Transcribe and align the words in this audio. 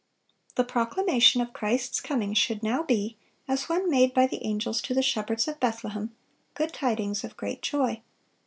The 0.55 0.63
proclamation 0.63 1.41
of 1.41 1.53
Christ's 1.53 2.01
coming 2.01 2.33
should 2.33 2.63
now 2.63 2.81
be, 2.81 3.17
as 3.47 3.69
when 3.69 3.87
made 3.87 4.15
by 4.15 4.25
the 4.25 4.43
angels 4.43 4.81
to 4.81 4.95
the 4.95 5.03
shepherds 5.03 5.47
of 5.47 5.59
Bethlehem, 5.59 6.11
good 6.55 6.73
tidings 6.73 7.23
of 7.23 7.37
great 7.37 7.61
joy. 7.61 8.01